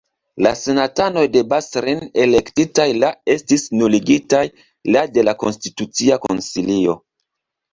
[0.45, 4.43] La senatanoj de Bas-Rhin elektitaj la estis nuligitaj
[4.97, 6.99] la de la Konstitucia Konsilio.